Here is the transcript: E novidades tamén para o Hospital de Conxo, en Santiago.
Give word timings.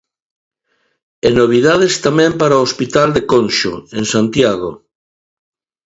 E 1.25 1.27
novidades 1.39 1.93
tamén 2.05 2.31
para 2.41 2.59
o 2.59 2.65
Hospital 2.67 3.09
de 3.17 3.21
Conxo, 3.31 3.73
en 3.97 4.03
Santiago. 4.13 4.71